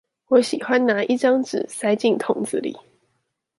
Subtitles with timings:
[0.29, 2.75] 我喜歡拿一張紙塞進桶子裡